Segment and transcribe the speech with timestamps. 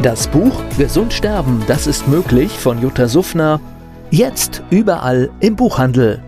[0.00, 3.60] Das Buch Gesund sterben, das ist möglich von Jutta Suffner.
[4.10, 6.22] Jetzt überall im Buchhandel.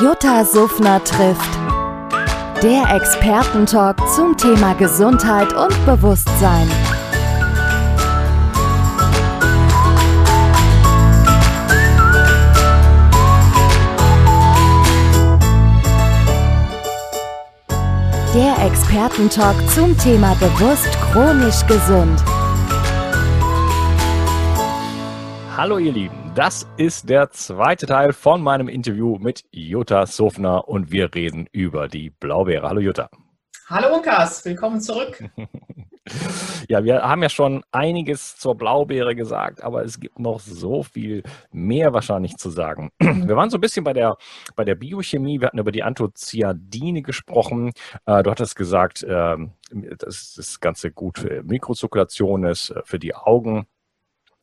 [0.00, 1.58] Jutta Suffner trifft.
[2.62, 6.68] Der Expertentalk zum Thema Gesundheit und Bewusstsein.
[18.34, 22.22] Der Expertentalk zum Thema bewusst chronisch gesund.
[25.56, 30.92] Hallo ihr Lieben, das ist der zweite Teil von meinem Interview mit Jutta Sofner und
[30.92, 32.68] wir reden über die Blaubeere.
[32.68, 33.08] Hallo Jutta.
[33.70, 35.22] Hallo Lukas, willkommen zurück.
[36.70, 41.22] ja, wir haben ja schon einiges zur Blaubeere gesagt, aber es gibt noch so viel
[41.52, 42.90] mehr wahrscheinlich zu sagen.
[42.98, 44.16] Wir waren so ein bisschen bei der,
[44.56, 47.72] bei der Biochemie, wir hatten über die Anthocyanidine gesprochen.
[48.06, 53.14] Äh, du hattest gesagt, ähm, dass das Ganze gut für Mikrozirkulation ist, äh, für die
[53.14, 53.66] Augen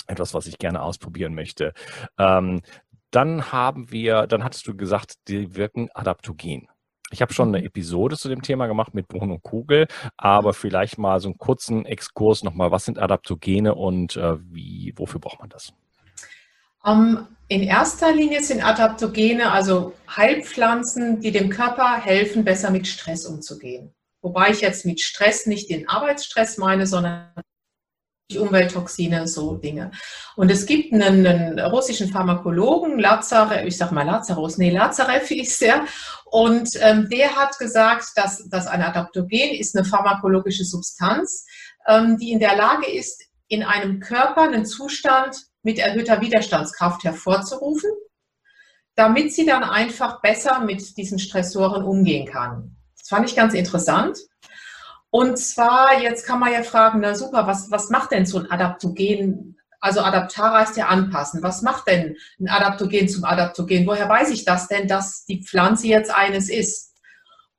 [0.06, 1.74] etwas, was ich gerne ausprobieren möchte.
[2.20, 2.62] Ähm,
[3.10, 6.68] dann haben wir, dann hattest du gesagt, die wirken adaptogen.
[7.12, 7.68] Ich habe schon eine mhm.
[7.68, 12.44] Episode zu dem Thema gemacht mit Bruno Kugel, aber vielleicht mal so einen kurzen Exkurs
[12.44, 12.72] nochmal.
[12.72, 15.74] Was sind Adaptogene und äh, wie, wofür braucht man das?
[16.84, 22.88] Um, ähm, in erster Linie sind Adaptogene also Heilpflanzen, die dem Körper helfen, besser mit
[22.88, 23.94] Stress umzugehen.
[24.22, 27.30] Wobei ich jetzt mit Stress nicht den Arbeitsstress meine, sondern
[28.34, 29.92] Umwelttoxine, so Dinge.
[30.36, 35.62] Und es gibt einen, einen russischen Pharmakologen, Lazarev, ich sag mal Lazarus, nee, Lazarev ist
[35.62, 35.86] der,
[36.26, 41.46] und ähm, der hat gesagt, dass, dass ein Adaptogen ist eine pharmakologische Substanz,
[41.88, 47.92] ähm, die in der Lage ist, in einem Körper einen Zustand mit erhöhter Widerstandskraft hervorzurufen,
[48.96, 52.76] damit sie dann einfach besser mit diesen Stressoren umgehen kann.
[52.98, 54.18] Das fand ich ganz interessant.
[55.16, 58.52] Und zwar, jetzt kann man ja fragen, na super, was, was macht denn so ein
[58.52, 59.58] Adaptogen?
[59.80, 61.42] Also Adaptara ist ja anpassen.
[61.42, 63.88] Was macht denn ein Adaptogen zum Adaptogen?
[63.88, 66.98] Woher weiß ich das denn, dass die Pflanze jetzt eines ist?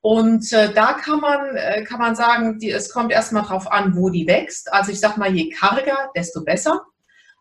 [0.03, 3.97] Und äh, da kann man, äh, kann man sagen, die, es kommt erstmal drauf an,
[3.97, 4.71] wo die wächst.
[4.71, 6.83] Also ich sag mal, je karger, desto besser.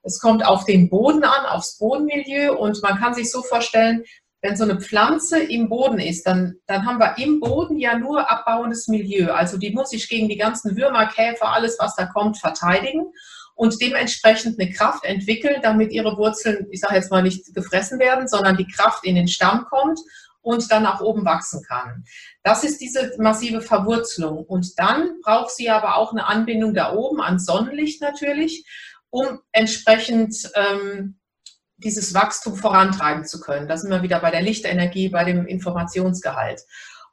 [0.01, 4.05] Es kommt auf den Boden an, aufs Bodenmilieu und man kann sich so vorstellen,
[4.45, 8.29] wenn so eine Pflanze im Boden ist, dann, dann haben wir im Boden ja nur
[8.29, 9.33] abbauendes Milieu.
[9.33, 13.07] Also die muss sich gegen die ganzen Würmer, Käfer, alles, was da kommt, verteidigen
[13.55, 18.27] und dementsprechend eine Kraft entwickeln, damit ihre Wurzeln, ich sage jetzt mal nicht gefressen werden,
[18.27, 19.99] sondern die Kraft in den Stamm kommt
[20.41, 22.03] und dann nach oben wachsen kann.
[22.43, 24.45] Das ist diese massive Verwurzelung.
[24.45, 28.63] Und dann braucht sie aber auch eine Anbindung da oben an Sonnenlicht natürlich,
[29.09, 31.17] um entsprechend ähm,
[31.77, 33.67] dieses Wachstum vorantreiben zu können.
[33.67, 36.61] Da sind wir wieder bei der Lichtenergie, bei dem Informationsgehalt.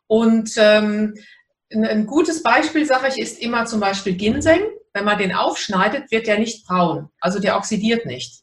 [0.07, 1.15] Und ähm,
[1.71, 4.63] ein gutes Beispiel, sage ich, ist immer zum Beispiel Ginseng.
[4.93, 8.43] Wenn man den aufschneidet, wird der nicht braun, also der oxidiert nicht.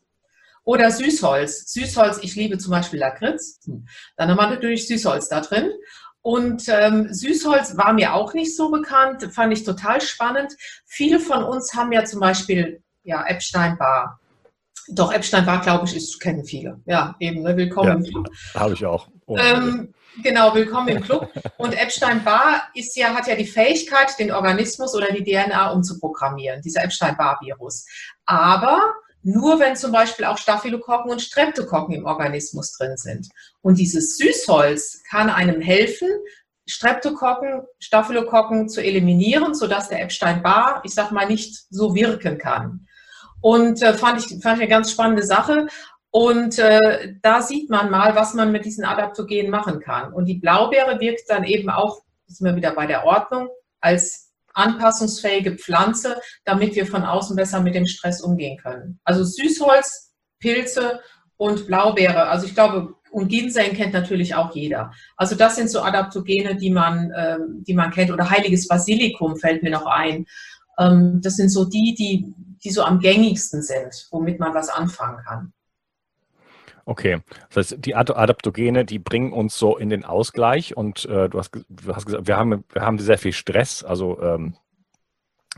[0.64, 1.72] Oder Süßholz.
[1.72, 3.60] Süßholz, ich liebe zum Beispiel Lakritz.
[4.18, 5.72] Dann haben wir natürlich Süßholz da drin.
[6.22, 10.54] Und ähm, Süßholz war mir auch nicht so bekannt, fand ich total spannend.
[10.86, 14.19] Viele von uns haben ja zum Beispiel ja, Epstein-Barr.
[14.92, 16.80] Doch, Epstein war, glaube ich, ist, kennen viele.
[16.86, 17.56] Ja, eben, ne?
[17.56, 18.30] willkommen ja, im Club.
[18.56, 19.08] Habe ich auch.
[19.28, 21.32] Ähm, genau, willkommen im Club.
[21.58, 26.84] Und Epstein-Barr ist ja, hat ja die Fähigkeit, den Organismus oder die DNA umzuprogrammieren, dieser
[26.84, 27.86] Epstein-Barr-Virus.
[28.26, 28.82] Aber
[29.22, 33.30] nur wenn zum Beispiel auch Staphylokokken und Streptokokken im Organismus drin sind.
[33.62, 36.10] Und dieses Süßholz kann einem helfen,
[36.66, 42.88] Streptokokken, Staphylokokken zu eliminieren, sodass der Epstein-Barr, ich sag mal, nicht so wirken kann.
[43.42, 45.68] Und äh, fand, ich, fand ich eine ganz spannende Sache.
[46.12, 50.12] Und äh, da sieht man mal, was man mit diesen Adaptogenen machen kann.
[50.14, 53.50] Und die Blaubeere wirkt dann eben auch, sind wir wieder bei der Ordnung,
[53.80, 59.00] als anpassungsfähige Pflanze, damit wir von außen besser mit dem Stress umgehen können.
[59.04, 61.00] Also Süßholz, Pilze
[61.38, 62.28] und Blaubeere.
[62.28, 64.92] Also ich glaube, und Ginseng kennt natürlich auch jeder.
[65.18, 68.12] Also das sind so Adaptogene, die man, äh, die man kennt.
[68.12, 70.26] Oder heiliges Basilikum fällt mir noch ein.
[70.78, 72.34] Ähm, das sind so die, die,
[72.64, 75.54] die so am gängigsten sind, womit man was anfangen kann.
[76.86, 77.20] Okay,
[77.50, 81.52] das heißt, die Adaptogene, die bringen uns so in den Ausgleich und äh, du, hast,
[81.54, 84.56] du hast gesagt, wir haben, wir haben sehr viel Stress, also ähm,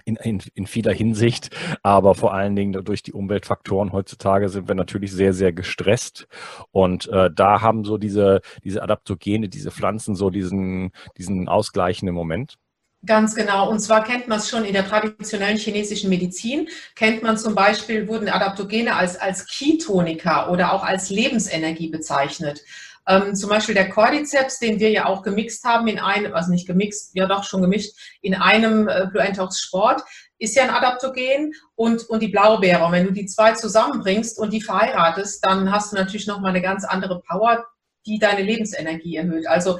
[0.05, 1.49] in, in, in vieler Hinsicht,
[1.83, 6.27] aber vor allen Dingen durch die Umweltfaktoren heutzutage sind wir natürlich sehr, sehr gestresst.
[6.71, 12.57] Und äh, da haben so diese, diese Adaptogene, diese Pflanzen so diesen, diesen ausgleichenden Moment.
[13.05, 13.69] Ganz genau.
[13.69, 16.69] Und zwar kennt man es schon in der traditionellen chinesischen Medizin.
[16.95, 22.61] Kennt man zum Beispiel, wurden Adaptogene als, als Ketonika oder auch als Lebensenergie bezeichnet.
[23.07, 26.67] Ähm, zum Beispiel der Cordyceps, den wir ja auch gemixt haben in einem, also nicht
[26.67, 29.07] gemixt, ja doch schon gemischt, in einem äh,
[29.51, 30.03] Sport,
[30.37, 32.85] ist ja ein Adaptogen und, und die Blaubeere.
[32.85, 36.61] Und wenn du die zwei zusammenbringst und die verheiratest, dann hast du natürlich nochmal eine
[36.61, 37.65] ganz andere Power,
[38.05, 39.47] die deine Lebensenergie erhöht.
[39.47, 39.79] Also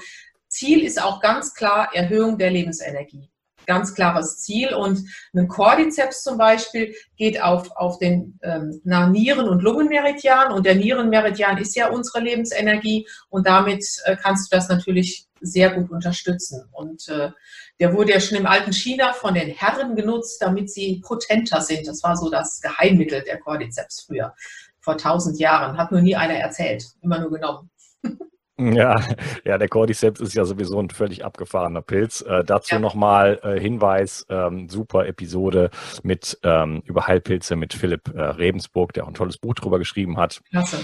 [0.52, 3.32] Ziel ist auch ganz klar Erhöhung der Lebensenergie
[3.66, 4.74] ganz klares Ziel.
[4.74, 5.04] Und
[5.34, 10.52] ein Cordyceps zum Beispiel geht auf, auf den ähm, Nieren- und Lungenmeridian.
[10.52, 13.08] Und der Nierenmeridian ist ja unsere Lebensenergie.
[13.30, 16.66] Und damit äh, kannst du das natürlich sehr gut unterstützen.
[16.72, 17.32] Und äh,
[17.80, 21.88] der wurde ja schon im alten China von den Herren genutzt, damit sie potenter sind.
[21.88, 24.36] Das war so das Geheimmittel der Cordyceps früher,
[24.82, 25.78] vor tausend Jahren.
[25.78, 27.70] Hat nur nie einer erzählt, immer nur genommen.
[28.62, 29.02] Ja,
[29.46, 32.22] ja, der Cordyceps ist ja sowieso ein völlig abgefahrener Pilz.
[32.22, 32.80] Äh, dazu ja.
[32.80, 35.72] nochmal äh, Hinweis, ähm, super Episode
[36.04, 40.18] mit ähm, über Heilpilze mit Philipp äh, Rebensburg, der auch ein tolles Buch drüber geschrieben
[40.18, 40.42] hat.
[40.50, 40.80] Klasse.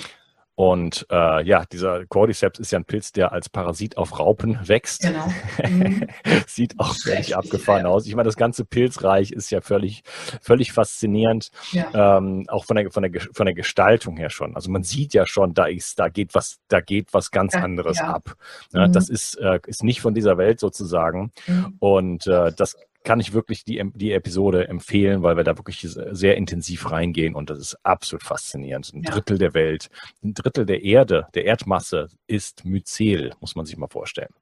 [0.58, 5.04] Und äh, ja, dieser Cordyceps ist ja ein Pilz, der als Parasit auf Raupen wächst.
[5.04, 5.32] Genau.
[5.68, 6.08] Mhm.
[6.48, 7.92] Sieht auch völlig abgefahren ja.
[7.92, 8.08] aus.
[8.08, 10.04] Ich meine, das ganze Pilzreich ist ja völlig,
[10.42, 11.52] völlig faszinierend.
[11.72, 12.18] Ja.
[12.18, 14.56] Ähm, auch von der, von, der, von der Gestaltung her schon.
[14.56, 17.62] Also man sieht ja schon, da ist, da geht was, da geht was ganz ja,
[17.62, 18.36] anderes ab.
[18.72, 18.94] Mhm.
[18.94, 21.32] Das ist, äh, ist nicht von dieser Welt sozusagen.
[21.48, 21.76] Mhm.
[21.80, 22.78] Und äh, das
[23.08, 27.50] kann ich wirklich die, die Episode empfehlen, weil wir da wirklich sehr intensiv reingehen und
[27.50, 28.92] das ist absolut faszinierend.
[28.94, 29.12] Ein ja.
[29.12, 29.90] Drittel der Welt,
[30.22, 34.34] ein Drittel der Erde, der Erdmasse ist Myzel, muss man sich mal vorstellen.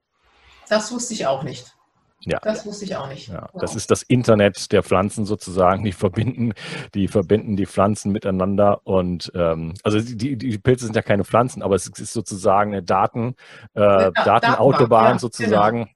[0.67, 1.75] Das wusste ich auch nicht.
[2.21, 2.39] Ja.
[2.39, 3.27] Das wusste ich auch nicht.
[3.27, 3.61] Ja, wow.
[3.61, 5.83] Das ist das Internet der Pflanzen sozusagen.
[5.83, 6.53] Die verbinden,
[6.95, 11.61] die verbinden die Pflanzen miteinander und ähm, also die, die Pilze sind ja keine Pflanzen,
[11.61, 13.35] aber es ist sozusagen eine Daten,
[13.75, 15.83] äh, Datenautobahn ja, sozusagen.
[15.83, 15.94] Genau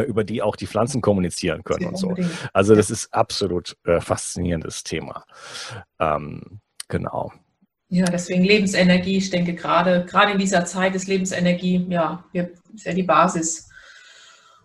[0.00, 2.14] über die auch die Pflanzen kommunizieren können und so.
[2.52, 5.24] Also das ist absolut äh, faszinierendes Thema.
[6.00, 7.32] Ähm, genau.
[7.88, 12.94] Ja, deswegen Lebensenergie, ich denke gerade, gerade in dieser Zeit ist Lebensenergie, ja, ist ja
[12.94, 13.68] die Basis,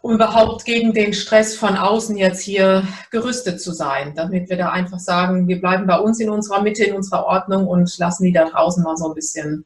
[0.01, 4.69] um überhaupt gegen den Stress von außen jetzt hier gerüstet zu sein, damit wir da
[4.69, 8.31] einfach sagen, wir bleiben bei uns in unserer Mitte, in unserer Ordnung und lassen die
[8.31, 9.65] da draußen mal so ein bisschen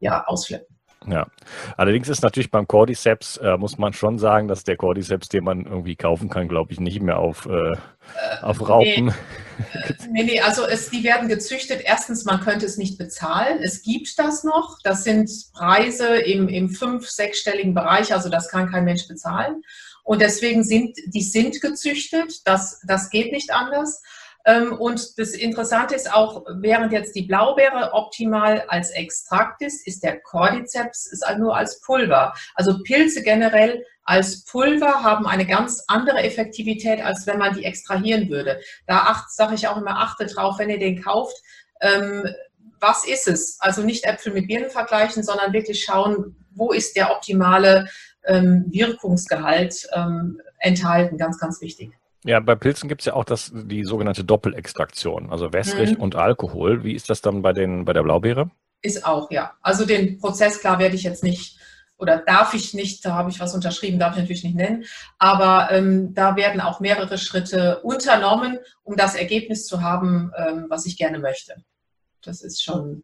[0.00, 0.73] ja, ausflippen.
[1.06, 1.26] Ja,
[1.76, 5.66] allerdings ist natürlich beim Cordyceps, äh, muss man schon sagen, dass der Cordyceps, den man
[5.66, 7.76] irgendwie kaufen kann, glaube ich, nicht mehr auf, äh, äh
[8.40, 9.06] auf Raupen.
[9.06, 9.12] Nee.
[10.10, 11.82] nee, nee, also es, die werden gezüchtet.
[11.84, 13.60] Erstens, man könnte es nicht bezahlen.
[13.62, 14.78] Es gibt das noch.
[14.82, 19.62] Das sind Preise im, im fünf-, sechsstelligen Bereich, also das kann kein Mensch bezahlen.
[20.04, 22.46] Und deswegen sind, die sind gezüchtet.
[22.46, 24.02] Das, das geht nicht anders.
[24.44, 30.02] Ähm, und das Interessante ist auch, während jetzt die Blaubeere optimal als Extrakt ist, ist
[30.02, 32.34] der Cordyceps ist nur als Pulver.
[32.54, 38.28] Also Pilze generell als Pulver haben eine ganz andere Effektivität, als wenn man die extrahieren
[38.28, 38.60] würde.
[38.86, 41.36] Da sage ich auch immer, achtet drauf, wenn ihr den kauft,
[41.80, 42.24] ähm,
[42.80, 43.56] was ist es?
[43.60, 47.88] Also nicht Äpfel mit Birnen vergleichen, sondern wirklich schauen, wo ist der optimale
[48.26, 49.88] ähm, Wirkungsgehalt
[50.58, 51.16] enthalten.
[51.16, 51.92] Ganz, ganz wichtig.
[52.24, 56.00] Ja, bei Pilzen gibt es ja auch das, die sogenannte Doppelextraktion, also wässrig mhm.
[56.02, 56.82] und Alkohol.
[56.82, 58.50] Wie ist das dann bei, den, bei der Blaubeere?
[58.80, 59.52] Ist auch, ja.
[59.60, 61.58] Also den Prozess, klar, werde ich jetzt nicht
[61.96, 64.84] oder darf ich nicht, da habe ich was unterschrieben, darf ich natürlich nicht nennen,
[65.18, 70.86] aber ähm, da werden auch mehrere Schritte unternommen, um das Ergebnis zu haben, ähm, was
[70.86, 71.54] ich gerne möchte.
[72.22, 73.02] Das ist schon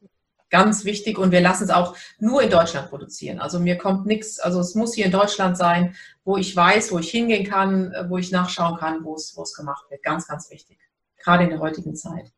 [0.51, 3.39] ganz wichtig und wir lassen es auch nur in Deutschland produzieren.
[3.41, 6.99] Also mir kommt nichts, also es muss hier in Deutschland sein, wo ich weiß, wo
[6.99, 10.03] ich hingehen kann, wo ich nachschauen kann, wo es, wo es gemacht wird.
[10.03, 10.79] Ganz, ganz wichtig.
[11.17, 12.33] Gerade in der heutigen Zeit.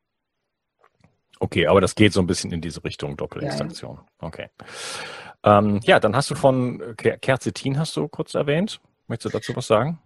[1.40, 3.97] Okay, aber das geht so ein bisschen in diese Richtung Doppelextraktion.
[3.97, 4.28] Ja, ja.
[4.28, 4.49] Okay.
[5.45, 8.81] Ähm, ja, dann hast du von Quercetin hast du kurz erwähnt.
[9.09, 9.99] Möchtest du dazu was sagen?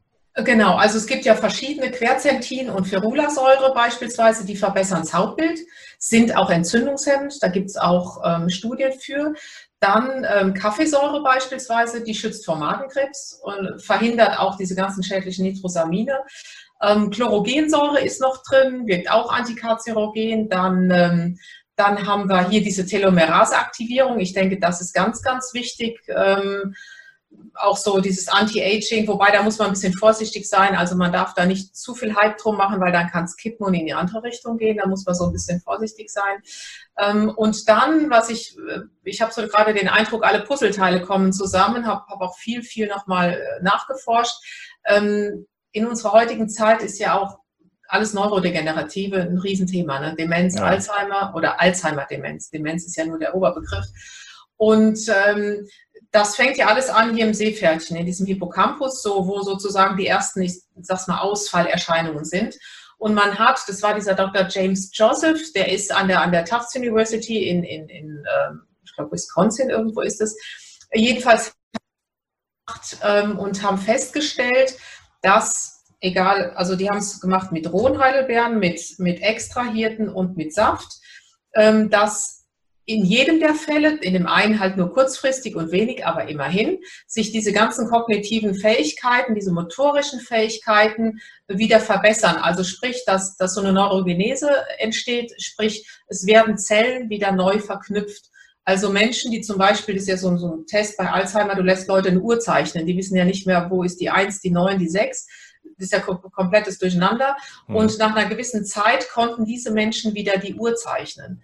[0.44, 5.58] Genau, also es gibt ja verschiedene Quercetin und Ferulasäure beispielsweise, die verbessern das Hautbild,
[5.98, 9.32] sind auch entzündungshemmend, da gibt es auch ähm, Studien für.
[9.80, 16.18] Dann ähm, Kaffeesäure beispielsweise, die schützt vor Magenkrebs und verhindert auch diese ganzen schädlichen Nitrosamine.
[16.82, 20.50] Ähm, Chlorogensäure ist noch drin, wirkt auch antikarzirogen.
[20.50, 21.38] Dann, ähm,
[21.76, 24.18] dann haben wir hier diese Telomerase-Aktivierung.
[24.18, 25.98] Ich denke, das ist ganz, ganz wichtig.
[26.08, 26.74] Ähm,
[27.54, 30.74] auch so dieses Anti-Aging, wobei da muss man ein bisschen vorsichtig sein.
[30.74, 33.66] Also man darf da nicht zu viel Hype drum machen, weil dann kann es kippen
[33.66, 34.78] und in die andere Richtung gehen.
[34.78, 36.38] Da muss man so ein bisschen vorsichtig sein.
[36.98, 41.32] Ähm, und dann, was ich, äh, ich habe so gerade den Eindruck, alle Puzzleteile kommen
[41.32, 44.36] zusammen, habe hab auch viel, viel nochmal äh, nachgeforscht.
[44.84, 47.38] Ähm, in unserer heutigen Zeit ist ja auch
[47.88, 50.00] alles Neurodegenerative ein Riesenthema.
[50.00, 50.14] Ne?
[50.18, 50.64] Demenz, ja.
[50.64, 52.50] Alzheimer oder Alzheimer-Demenz.
[52.50, 53.86] Demenz ist ja nur der Oberbegriff.
[54.56, 55.66] Und ähm,
[56.16, 60.06] das fängt ja alles an hier im Seepferdchen, in diesem Hippocampus, so, wo sozusagen die
[60.06, 62.56] ersten, ich sag's mal, Ausfallerscheinungen sind.
[62.96, 64.48] Und man hat, das war dieser Dr.
[64.48, 68.94] James Joseph, der ist an der, an der Tufts University in, in, in ähm, ich
[68.94, 70.34] glaube, Wisconsin irgendwo ist es,
[70.94, 71.52] jedenfalls
[73.02, 74.78] ähm, und haben festgestellt,
[75.20, 80.54] dass, egal, also die haben es gemacht mit rohen Heidelbeeren, mit, mit Extrahierten und mit
[80.54, 80.98] Saft,
[81.54, 82.45] ähm, dass
[82.86, 87.32] in jedem der Fälle, in dem einen halt nur kurzfristig und wenig, aber immerhin, sich
[87.32, 92.36] diese ganzen kognitiven Fähigkeiten, diese motorischen Fähigkeiten wieder verbessern.
[92.36, 98.30] Also sprich, dass, dass so eine Neurogenese entsteht, sprich, es werden Zellen wieder neu verknüpft.
[98.64, 101.62] Also Menschen, die zum Beispiel, das ist ja so, so ein Test bei Alzheimer, du
[101.62, 104.50] lässt Leute eine Uhr zeichnen, die wissen ja nicht mehr, wo ist die 1, die
[104.50, 105.26] 9, die 6
[105.78, 107.36] das ist ja komplettes Durcheinander.
[107.66, 107.76] Mhm.
[107.76, 111.42] Und nach einer gewissen Zeit konnten diese Menschen wieder die Uhr zeichnen.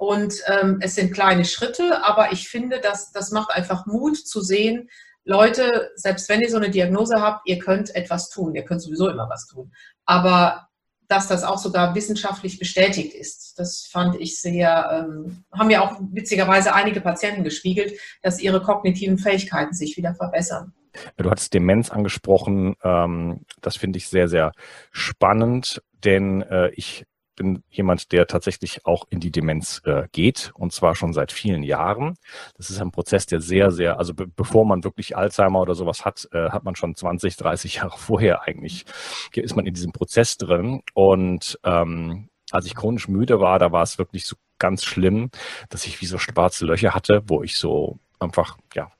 [0.00, 4.40] Und ähm, es sind kleine Schritte, aber ich finde, dass, das macht einfach Mut zu
[4.40, 4.88] sehen,
[5.24, 8.54] Leute, selbst wenn ihr so eine Diagnose habt, ihr könnt etwas tun.
[8.54, 9.74] Ihr könnt sowieso immer was tun.
[10.06, 10.68] Aber
[11.08, 16.00] dass das auch sogar wissenschaftlich bestätigt ist, das fand ich sehr, ähm, haben ja auch
[16.12, 17.92] witzigerweise einige Patienten gespiegelt,
[18.22, 20.72] dass ihre kognitiven Fähigkeiten sich wieder verbessern.
[21.18, 22.74] Du hattest Demenz angesprochen.
[22.82, 24.52] Ähm, das finde ich sehr, sehr
[24.92, 27.04] spannend, denn äh, ich
[27.40, 31.62] bin jemand, der tatsächlich auch in die Demenz äh, geht und zwar schon seit vielen
[31.62, 32.18] Jahren.
[32.58, 36.04] Das ist ein Prozess, der sehr, sehr, also be bevor man wirklich Alzheimer oder sowas
[36.04, 38.84] hat, äh, hat man schon 20, 30 Jahre vorher eigentlich,
[39.32, 43.84] ist man in diesem Prozess drin und ähm, als ich chronisch müde war, da war
[43.84, 45.30] es wirklich so ganz schlimm,
[45.70, 48.92] dass ich wie so schwarze Löcher hatte, wo ich so einfach, ja,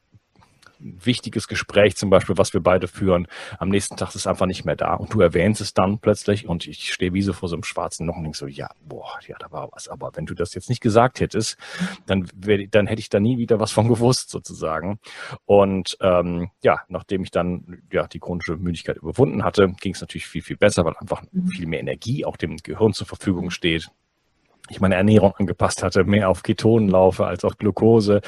[0.81, 3.27] wichtiges Gespräch zum Beispiel, was wir beide führen,
[3.59, 6.49] am nächsten Tag ist es einfach nicht mehr da und du erwähnst es dann plötzlich
[6.49, 9.19] und ich stehe wie so vor so einem schwarzen Loch und denke so, ja, boah,
[9.27, 9.89] ja, da war was.
[9.89, 11.57] Aber wenn du das jetzt nicht gesagt hättest,
[12.07, 14.99] dann, wär, dann hätte ich da nie wieder was von gewusst sozusagen.
[15.45, 20.27] Und ähm, ja, nachdem ich dann ja die chronische Müdigkeit überwunden hatte, ging es natürlich
[20.27, 21.49] viel, viel besser, weil einfach mhm.
[21.49, 23.91] viel mehr Energie auch dem Gehirn zur Verfügung steht
[24.71, 28.21] ich meine Ernährung angepasst hatte, mehr auf Ketonen laufe als auf Glucose.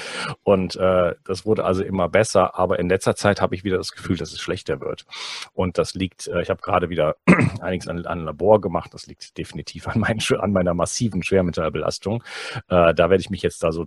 [0.43, 2.59] Und äh, das wurde also immer besser.
[2.59, 5.05] Aber in letzter Zeit habe ich wieder das Gefühl, dass es schlechter wird.
[5.53, 7.17] Und das liegt, äh, ich habe gerade wieder
[7.61, 8.93] einiges an, an Labor gemacht.
[8.95, 12.23] Das liegt definitiv an, mein, an meiner massiven Schwermetallbelastung.
[12.69, 13.87] Äh, da werde ich mich jetzt da so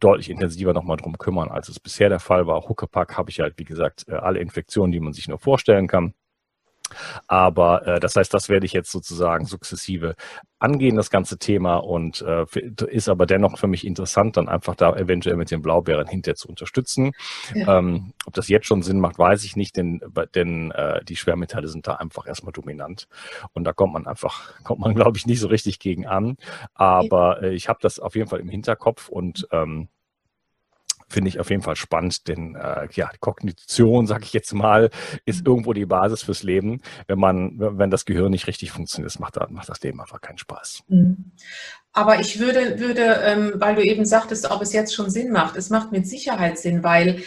[0.00, 2.68] deutlich intensiver nochmal drum kümmern, als es bisher der Fall war.
[2.68, 6.14] Huckepack habe ich halt, wie gesagt, äh, alle Infektionen, die man sich nur vorstellen kann.
[7.26, 10.14] Aber äh, das heißt, das werde ich jetzt sozusagen sukzessive
[10.58, 12.44] angehen, das ganze Thema, und äh,
[12.86, 16.48] ist aber dennoch für mich interessant, dann einfach da eventuell mit den Blaubeeren hinterher zu
[16.48, 17.12] unterstützen.
[17.54, 17.78] Ja.
[17.78, 20.00] Ähm, ob das jetzt schon Sinn macht, weiß ich nicht, denn,
[20.34, 23.06] denn äh, die Schwermetalle sind da einfach erstmal dominant.
[23.52, 26.36] Und da kommt man einfach, kommt man, glaube ich, nicht so richtig gegen an.
[26.74, 29.88] Aber äh, ich habe das auf jeden Fall im Hinterkopf und ähm,
[31.08, 34.90] finde ich auf jeden Fall spannend, denn äh, ja, Kognition, sage ich jetzt mal,
[35.24, 35.52] ist mhm.
[35.52, 36.80] irgendwo die Basis fürs Leben.
[37.06, 40.84] Wenn man, wenn das Gehirn nicht richtig funktioniert, macht, macht das Leben einfach keinen Spaß.
[40.88, 41.32] Mhm.
[41.92, 45.56] Aber ich würde, würde ähm, weil du eben sagtest, ob es jetzt schon Sinn macht,
[45.56, 47.22] es macht mit Sicherheit Sinn, weil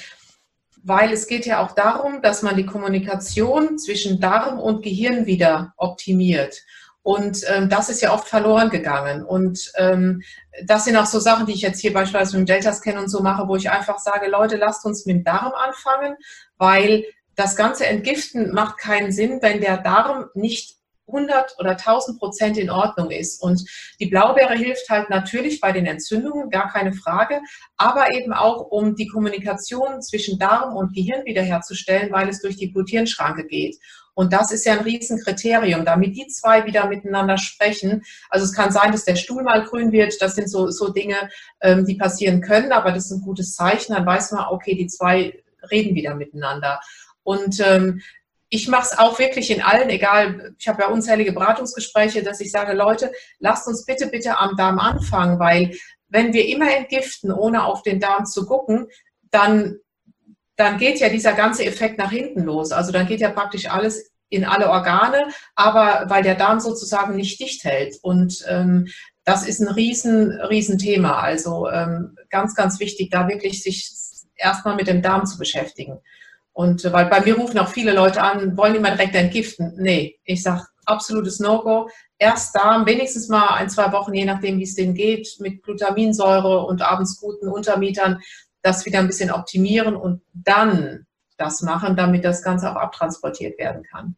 [0.84, 5.74] weil es geht ja auch darum, dass man die Kommunikation zwischen Darm und Gehirn wieder
[5.78, 6.64] optimiert.
[7.03, 9.25] Und ähm, das ist ja oft verloren gegangen.
[9.25, 10.22] Und ähm,
[10.65, 13.22] das sind auch so Sachen, die ich jetzt hier beispielsweise mit dem Delta-Scan und so
[13.22, 16.15] mache, wo ich einfach sage, Leute, lasst uns mit dem Darm anfangen,
[16.58, 17.05] weil
[17.36, 20.75] das ganze Entgiften macht keinen Sinn, wenn der Darm nicht
[21.08, 23.41] 100 oder 1000 Prozent in Ordnung ist.
[23.41, 23.63] Und
[24.00, 27.41] die Blaubeere hilft halt natürlich bei den Entzündungen, gar keine Frage,
[27.77, 32.67] aber eben auch, um die Kommunikation zwischen Darm und Gehirn wiederherzustellen, weil es durch die
[32.67, 33.77] Blut-Hirn-Schranke geht.
[34.13, 38.03] Und das ist ja ein Riesenkriterium, damit die zwei wieder miteinander sprechen.
[38.30, 40.22] Also es kann sein, dass der Stuhl mal grün wird.
[40.22, 41.30] Das sind so, so Dinge,
[41.62, 43.94] ähm, die passieren können, aber das ist ein gutes Zeichen.
[43.94, 45.41] Dann weiß man, okay, die zwei
[45.72, 46.82] reden wieder miteinander.
[47.24, 48.01] Und ähm,
[48.50, 52.51] ich mache es auch wirklich in allen, egal, ich habe ja unzählige Beratungsgespräche, dass ich
[52.51, 55.74] sage, Leute, lasst uns bitte, bitte am Darm anfangen, weil
[56.10, 58.88] wenn wir immer entgiften, ohne auf den Darm zu gucken,
[59.32, 59.77] dann
[60.62, 62.72] dann geht ja dieser ganze Effekt nach hinten los.
[62.72, 67.39] Also dann geht ja praktisch alles in alle Organe, aber weil der Darm sozusagen nicht
[67.39, 67.98] dicht hält.
[68.01, 68.88] Und ähm,
[69.25, 71.20] das ist ein riesen, riesen Thema.
[71.20, 73.91] Also ähm, ganz, ganz wichtig, da wirklich sich
[74.36, 76.00] erstmal mit dem Darm zu beschäftigen.
[76.53, 79.74] Und äh, weil bei mir rufen auch viele Leute an, wollen die mal direkt entgiften?
[79.77, 81.89] Nee, ich sage absolutes No-Go.
[82.18, 86.65] Erst da, wenigstens mal ein, zwei Wochen, je nachdem, wie es denen geht, mit Glutaminsäure
[86.65, 88.20] und abends guten Untermietern,
[88.62, 91.06] das wieder ein bisschen optimieren und dann
[91.38, 94.15] das machen, damit das Ganze auch abtransportiert werden kann.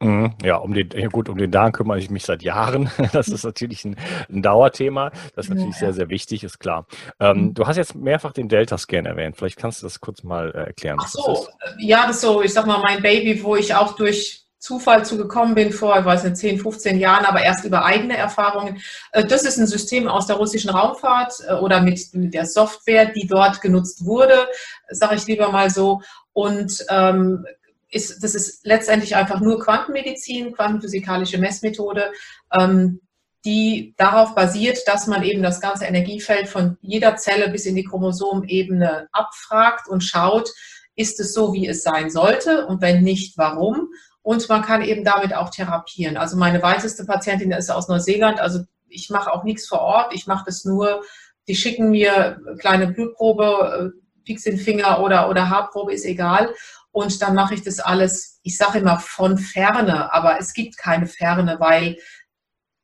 [0.00, 0.34] Mhm.
[0.42, 2.90] Ja, um den, ja gut, um den Darm kümmere ich mich seit Jahren.
[3.12, 3.96] Das ist natürlich ein,
[4.28, 5.10] ein Dauerthema.
[5.34, 6.86] Das ist natürlich sehr, sehr wichtig, ist klar.
[7.18, 7.54] Ähm, mhm.
[7.54, 9.36] du hast jetzt mehrfach den Delta-Scan erwähnt.
[9.36, 10.98] Vielleicht kannst du das kurz mal äh, erklären.
[11.00, 11.48] Ach so,
[11.78, 15.54] ja, das ist so, ich sag mal, mein Baby, wo ich auch durch Zufall zugekommen
[15.54, 18.82] bin vor, ich weiß nicht, 10, 15 Jahren, aber erst über eigene Erfahrungen.
[19.12, 23.28] Äh, das ist ein System aus der russischen Raumfahrt äh, oder mit der Software, die
[23.28, 24.48] dort genutzt wurde,
[24.88, 26.02] sage ich lieber mal so.
[26.32, 27.46] Und ähm,
[27.90, 32.10] ist, das ist letztendlich einfach nur Quantenmedizin, quantenphysikalische Messmethode,
[32.52, 33.00] ähm,
[33.44, 37.84] die darauf basiert, dass man eben das ganze Energiefeld von jeder Zelle bis in die
[37.84, 40.50] Chromosomebene abfragt und schaut,
[40.96, 43.90] ist es so, wie es sein sollte und wenn nicht, warum.
[44.26, 46.16] Und man kann eben damit auch therapieren.
[46.16, 50.26] Also meine weiteste Patientin ist aus Neuseeland, also ich mache auch nichts vor Ort, ich
[50.26, 51.04] mache das nur,
[51.46, 56.52] die schicken mir kleine Blutprobe, äh, Pix in Finger oder, oder Haarprobe, ist egal.
[56.90, 61.06] Und dann mache ich das alles, ich sage immer von Ferne, aber es gibt keine
[61.06, 61.96] Ferne, weil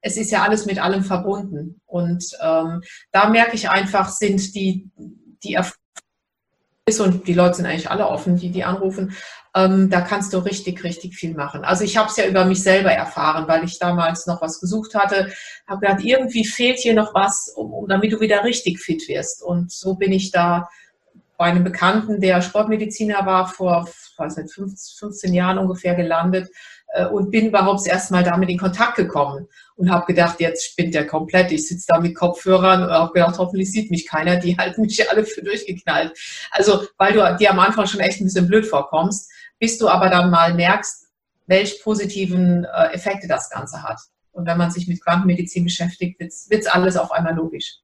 [0.01, 1.81] es ist ja alles mit allem verbunden.
[1.87, 4.93] Und ähm, da merke ich einfach, sind die,
[5.43, 5.59] die
[7.01, 9.17] und die Leute sind eigentlich alle offen, die die anrufen,
[9.54, 11.64] ähm, da kannst du richtig, richtig viel machen.
[11.64, 14.94] Also ich habe es ja über mich selber erfahren, weil ich damals noch was gesucht
[14.94, 15.32] hatte,
[15.66, 19.42] habe gedacht, irgendwie fehlt hier noch was, um, um, damit du wieder richtig fit wirst.
[19.42, 20.68] Und so bin ich da
[21.37, 26.49] bei einem Bekannten, der Sportmediziner war, vor weiß nicht, 15 Jahren ungefähr gelandet
[26.94, 30.64] äh, und bin überhaupt das erste Mal damit in Kontakt gekommen und habe gedacht, jetzt
[30.64, 31.50] spinnt der komplett.
[31.52, 34.37] Ich sitze da mit Kopfhörern und habe gedacht, hoffentlich sieht mich keiner.
[34.37, 36.16] Die halten mich alle für durchgeknallt.
[36.50, 39.30] Also, weil du dir am Anfang schon echt ein bisschen blöd vorkommst,
[39.62, 41.07] bis du aber dann mal merkst,
[41.47, 44.00] welche positiven äh, Effekte das Ganze hat.
[44.33, 47.76] Und wenn man sich mit Quantenmedizin beschäftigt, wird es alles auf einmal logisch.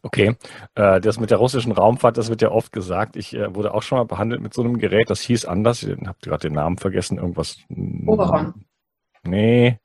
[0.00, 0.34] Okay,
[0.76, 3.16] äh, das mit der russischen Raumfahrt, das wird ja oft gesagt.
[3.16, 5.82] Ich äh, wurde auch schon mal behandelt mit so einem Gerät, das hieß anders.
[5.82, 7.58] Ich habe gerade den Namen vergessen, irgendwas.
[8.06, 8.64] Oberon.
[9.24, 9.78] Nee,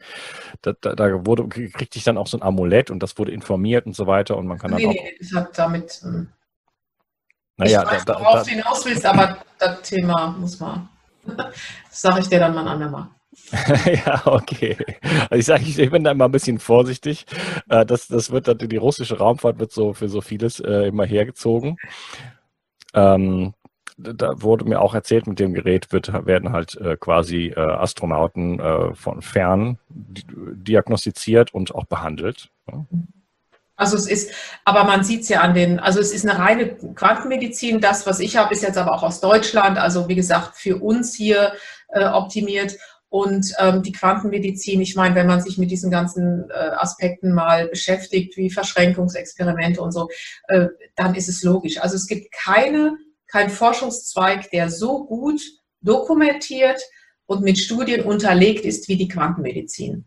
[0.61, 3.85] da, da, da, wurde, kriegte ich dann auch so ein Amulett und das wurde informiert
[3.85, 4.93] und so weiter und man kann dann nee, auch.
[4.93, 6.01] Nee, das hat damit.
[6.05, 6.29] Ähm,
[7.57, 10.89] naja, ich weiß, da, worauf du hinaus willst, aber das Thema muss man.
[11.25, 13.07] Das sage ich dir dann mal ein andermal.
[14.05, 14.77] ja, okay.
[15.29, 17.25] Also ich sage, ich, bin da immer ein bisschen vorsichtig.
[17.69, 21.77] Äh, das, das wird die russische Raumfahrt wird so für so vieles äh, immer hergezogen.
[22.93, 23.53] Ähm,
[23.97, 28.59] da wurde mir auch erzählt, mit dem Gerät wird, werden halt äh, quasi äh, Astronauten
[28.59, 32.49] äh, von fern diagnostiziert und auch behandelt.
[32.71, 32.85] Ja.
[33.79, 34.31] Also es ist,
[34.65, 37.79] aber man sieht es ja an den, also es ist eine reine Quantenmedizin.
[37.79, 41.15] Das, was ich habe, ist jetzt aber auch aus Deutschland, also wie gesagt, für uns
[41.15, 41.53] hier
[41.87, 42.75] äh, optimiert.
[43.07, 47.69] Und ähm, die Quantenmedizin, ich meine, wenn man sich mit diesen ganzen äh, Aspekten mal
[47.69, 50.09] beschäftigt, wie Verschränkungsexperimente und so,
[50.49, 51.79] äh, dann ist es logisch.
[51.79, 55.41] Also es gibt keine, kein Forschungszweig, der so gut
[55.79, 56.81] dokumentiert
[57.27, 60.03] und mit Studien unterlegt ist wie die Quantenmedizin.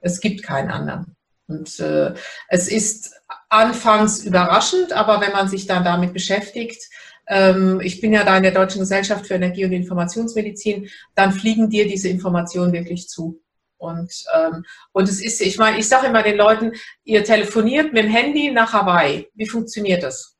[0.00, 1.16] Es gibt keinen anderen.
[1.46, 2.14] Und äh,
[2.48, 3.14] es ist
[3.50, 6.90] anfangs überraschend, aber wenn man sich dann damit beschäftigt,
[7.26, 11.68] ähm, ich bin ja da in der Deutschen Gesellschaft für Energie- und Informationsmedizin, dann fliegen
[11.70, 13.40] dir diese Informationen wirklich zu.
[13.76, 16.72] Und, ähm, und es ist, ich meine, ich sage immer den Leuten,
[17.04, 19.28] ihr telefoniert mit dem Handy nach Hawaii.
[19.34, 20.36] Wie funktioniert das?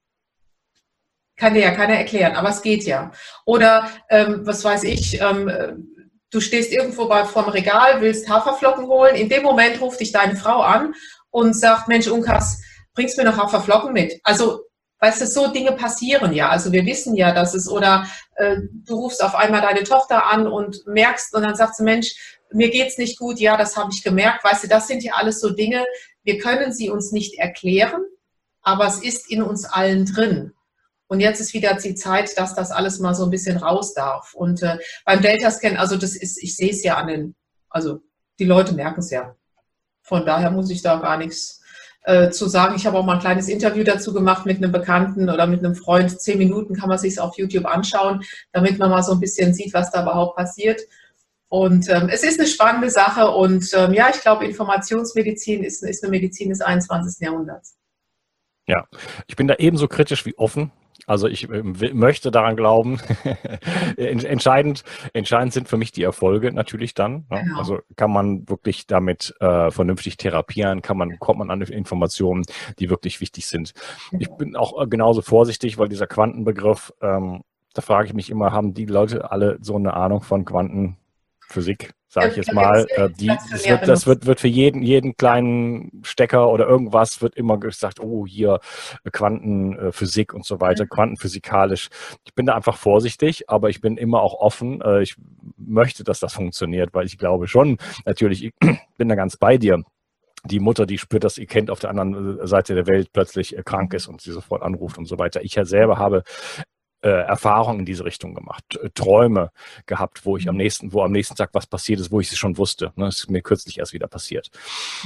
[1.37, 3.11] Kann dir ja keiner erklären, aber es geht ja.
[3.45, 5.94] Oder ähm, was weiß ich, ähm,
[6.35, 9.15] du stehst irgendwo bei, vorm Regal, willst Haferflocken holen.
[9.15, 10.95] In dem Moment ruft dich deine Frau an
[11.31, 12.61] und sagt, Mensch, Unkas,
[12.95, 14.21] bringst mir noch Haferflocken mit.
[14.25, 14.61] Also
[15.05, 16.49] Weißt du, so Dinge passieren ja.
[16.49, 20.47] Also wir wissen ja, dass es, oder äh, du rufst auf einmal deine Tochter an
[20.47, 24.03] und merkst und dann sagst du, Mensch, mir geht's nicht gut, ja, das habe ich
[24.03, 24.43] gemerkt.
[24.45, 25.85] Weißt du, das sind ja alles so Dinge,
[26.23, 28.01] wir können sie uns nicht erklären,
[28.63, 30.54] aber es ist in uns allen drin.
[31.07, 34.35] Und jetzt ist wieder die Zeit, dass das alles mal so ein bisschen raus darf.
[34.35, 37.35] Und äh, beim Delta-Scan, also das ist, ich sehe es ja an den,
[37.69, 38.01] also
[38.39, 39.37] die Leute merken es ja.
[40.03, 41.63] Von daher muss ich da gar nichts
[42.05, 42.75] äh, zu sagen.
[42.77, 45.75] Ich habe auch mal ein kleines Interview dazu gemacht mit einem Bekannten oder mit einem
[45.75, 46.21] Freund.
[46.21, 49.75] Zehn Minuten kann man sich auf YouTube anschauen, damit man mal so ein bisschen sieht,
[49.75, 50.81] was da überhaupt passiert.
[51.49, 56.03] Und ähm, es ist eine spannende Sache und ähm, ja, ich glaube, Informationsmedizin ist, ist
[56.03, 57.21] eine Medizin des 21.
[57.21, 57.77] Jahrhunderts.
[58.67, 58.89] Ja,
[59.27, 60.73] ich bin da ebenso kritisch wie offen.
[61.07, 63.01] Also ich äh, möchte daran glauben.
[63.97, 67.27] entscheidend, entscheidend sind für mich die Erfolge natürlich dann.
[67.31, 67.43] Ne?
[67.43, 67.59] Genau.
[67.59, 72.45] Also kann man wirklich damit äh, vernünftig therapieren, kann man, kommt man an Informationen,
[72.79, 73.75] die wirklich wichtig sind.
[74.11, 74.23] Genau.
[74.23, 77.43] Ich bin auch äh, genauso vorsichtig, weil dieser Quantenbegriff, ähm,
[77.75, 80.45] da frage ich mich immer, haben die Leute alle so eine Ahnung von
[81.49, 81.95] Quantenphysik?
[82.15, 82.87] sage ich jetzt mal.
[82.91, 87.35] Äh, die, das, wird, das wird, wird, für jeden, jeden kleinen Stecker oder irgendwas wird
[87.35, 88.61] immer gesagt, oh, hier
[89.13, 90.91] Quantenphysik und so weiter, mhm.
[90.91, 91.89] quantenphysikalisch.
[92.25, 94.81] Ich bin da einfach vorsichtig, aber ich bin immer auch offen.
[94.81, 95.17] Äh, ich
[95.57, 98.53] möchte, dass das funktioniert, weil ich glaube schon, natürlich, ich
[98.97, 99.83] bin da ganz bei dir
[100.47, 103.57] die Mutter, die spürt, dass ihr Kind auf der anderen äh, Seite der Welt plötzlich
[103.65, 105.43] krank ist und sie sofort anruft und so weiter.
[105.43, 106.23] Ich ja selber habe
[107.05, 109.51] äh, Erfahrungen in diese Richtung gemacht, äh, Träume
[109.85, 110.63] gehabt, wo ich am mhm.
[110.63, 112.93] nächsten, wo am nächsten Tag was passiert ist, wo ich es schon wusste.
[112.97, 113.05] Ne?
[113.05, 114.51] Das ist mir kürzlich erst wieder passiert.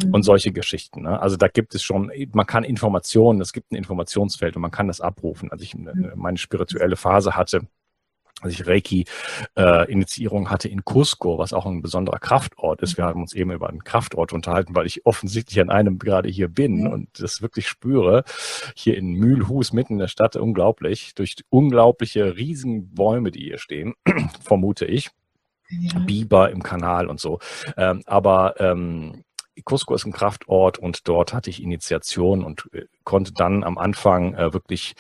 [0.03, 0.15] Mhm.
[0.15, 1.03] Und solche Geschichten.
[1.03, 1.21] Ne?
[1.21, 4.87] Also da gibt es schon, man kann Informationen, es gibt ein Informationsfeld und man kann
[4.87, 5.51] das abrufen.
[5.51, 6.13] Als ich mhm.
[6.15, 7.63] meine spirituelle Phase hatte,
[8.41, 12.97] als ich Reiki-Initiierung äh, hatte in Cusco, was auch ein besonderer Kraftort ist.
[12.97, 16.49] Wir haben uns eben über einen Kraftort unterhalten, weil ich offensichtlich an einem gerade hier
[16.49, 18.25] bin und das wirklich spüre.
[18.75, 21.15] Hier in Mühlhus, mitten in der Stadt, unglaublich.
[21.15, 23.95] Durch unglaubliche Riesenbäume, die hier stehen,
[24.43, 25.11] vermute ich.
[25.71, 25.99] Ja.
[25.99, 27.41] Biber im Kanal und so.
[27.77, 29.25] Ähm, aber ähm,
[29.63, 34.35] Cusco ist ein Kraftort und dort hatte ich Initiation und äh, konnte dann am Anfang
[34.35, 34.95] äh, wirklich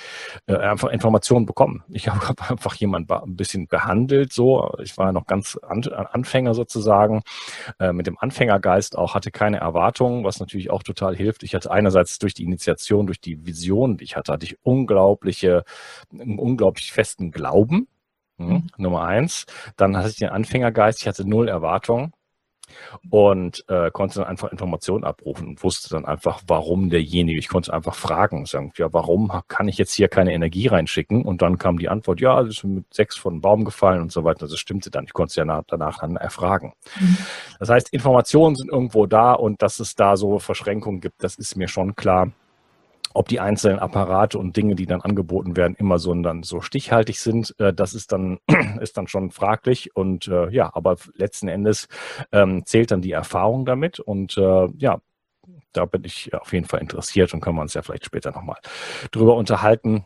[0.46, 1.84] äh, einfach Informationen bekommen.
[1.88, 4.74] Ich habe hab einfach jemanden ein bisschen behandelt, so.
[4.82, 7.22] Ich war noch ganz An Anfänger sozusagen,
[7.78, 11.42] äh, mit dem Anfängergeist auch, hatte keine Erwartungen, was natürlich auch total hilft.
[11.42, 15.64] Ich hatte einerseits durch die Initiation, durch die Vision, die ich hatte, hatte ich unglaubliche,
[16.12, 17.88] einen unglaublich festen Glauben.
[18.38, 18.66] Hm, mhm.
[18.78, 19.46] Nummer eins.
[19.76, 22.12] Dann hatte ich den Anfängergeist, ich hatte null Erwartungen
[23.10, 27.38] und äh, konnte dann einfach Informationen abrufen und wusste dann einfach, warum derjenige.
[27.38, 31.22] Ich konnte einfach fragen, sagen, ja, warum kann ich jetzt hier keine Energie reinschicken?
[31.24, 34.12] Und dann kam die Antwort, ja, es ist mit sechs von einem Baum gefallen und
[34.12, 34.46] so weiter.
[34.46, 35.04] Das stimmte dann.
[35.04, 36.72] Ich konnte es ja nach, danach dann erfragen.
[37.00, 37.18] Mhm.
[37.58, 41.56] Das heißt, Informationen sind irgendwo da und dass es da so Verschränkungen gibt, das ist
[41.56, 42.30] mir schon klar
[43.14, 47.20] ob die einzelnen Apparate und Dinge, die dann angeboten werden, immer so dann so stichhaltig
[47.20, 48.38] sind, äh, das ist dann
[48.80, 51.88] ist dann schon fraglich und äh, ja, aber letzten Endes
[52.32, 55.00] ähm, zählt dann die Erfahrung damit und äh, ja,
[55.72, 58.58] da bin ich auf jeden Fall interessiert und können wir uns ja vielleicht später nochmal
[59.10, 60.04] drüber unterhalten.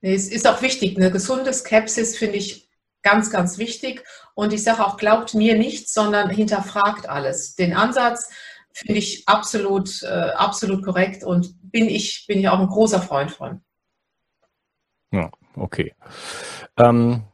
[0.00, 2.68] Es ist auch wichtig, eine gesunde Skepsis finde ich
[3.02, 4.04] ganz, ganz wichtig.
[4.34, 7.54] Und ich sage auch, glaubt mir nicht, sondern hinterfragt alles.
[7.54, 8.30] Den Ansatz,
[8.72, 13.30] finde ich absolut, äh, absolut korrekt und bin ich, bin ich auch ein großer Freund
[13.30, 13.60] von.
[15.10, 15.94] Ja, okay.
[16.76, 17.24] Ähm,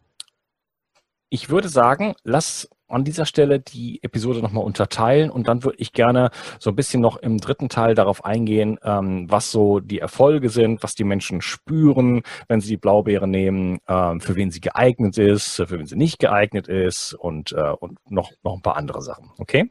[1.29, 5.92] ich würde sagen, lass an dieser Stelle die Episode nochmal unterteilen und dann würde ich
[5.92, 10.49] gerne so ein bisschen noch im dritten Teil darauf eingehen, ähm, was so die Erfolge
[10.49, 15.18] sind, was die Menschen spüren, wenn sie die Blaubeere nehmen, ähm, für wen sie geeignet
[15.18, 19.03] ist, für wen sie nicht geeignet ist und, äh, und noch, noch ein paar andere
[19.03, 19.31] Sachen.
[19.38, 19.70] Okay?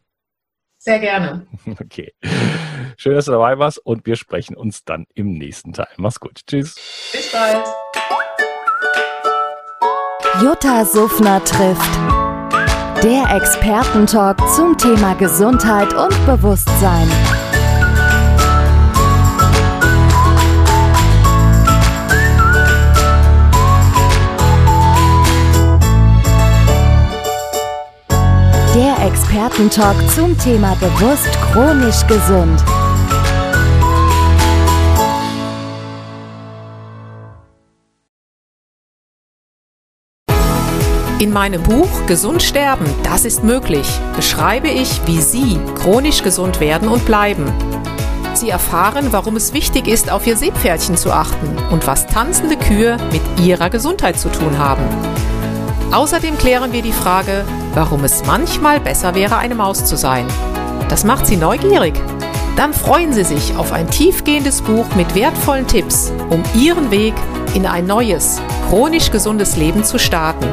[0.83, 1.47] Sehr gerne.
[1.79, 2.13] Okay.
[2.97, 5.87] Schön, dass du dabei warst und wir sprechen uns dann im nächsten Teil.
[5.95, 6.41] Mach's gut.
[6.45, 6.75] Tschüss.
[7.11, 7.65] Bis bald.
[10.41, 11.95] Jutta Suffner trifft.
[13.01, 17.07] Der Expertentalk zum Thema Gesundheit und Bewusstsein.
[29.03, 32.63] Expertentalk zum Thema bewusst chronisch gesund.
[41.19, 46.87] In meinem Buch Gesund sterben, das ist möglich, beschreibe ich, wie Sie chronisch gesund werden
[46.87, 47.51] und bleiben.
[48.35, 52.95] Sie erfahren, warum es wichtig ist, auf Ihr Seepferdchen zu achten und was tanzende Kühe
[53.11, 54.83] mit Ihrer Gesundheit zu tun haben.
[55.93, 60.25] Außerdem klären wir die Frage, warum es manchmal besser wäre, eine Maus zu sein.
[60.89, 61.93] Das macht Sie neugierig.
[62.55, 67.13] Dann freuen Sie sich auf ein tiefgehendes Buch mit wertvollen Tipps, um Ihren Weg
[67.53, 70.47] in ein neues, chronisch gesundes Leben zu starten.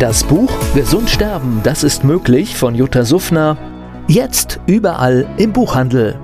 [0.00, 3.56] Das Buch Gesund sterben, das ist möglich von Jutta Suffner.
[4.08, 6.18] Jetzt überall im Buchhandel.